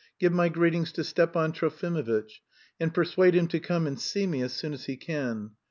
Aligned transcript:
"Give 0.17 0.33
my 0.33 0.49
greetings 0.49 0.91
to 0.93 1.03
Stepan 1.03 1.51
Trofimovitch, 1.51 2.41
and 2.79 2.91
persuade 2.91 3.35
him 3.35 3.47
to 3.49 3.59
come 3.59 3.85
and 3.85 3.99
see 3.99 4.25
me 4.25 4.41
as 4.41 4.51
soon 4.51 4.73
as 4.73 4.85
he 4.85 4.97
can. 4.97 5.51